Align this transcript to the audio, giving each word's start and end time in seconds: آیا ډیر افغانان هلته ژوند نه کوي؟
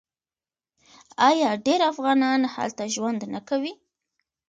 آیا 1.29 1.49
ډیر 1.65 1.81
افغانان 1.91 2.41
هلته 2.53 2.83
ژوند 2.95 3.21
نه 3.33 3.39
کوي؟ 3.49 3.73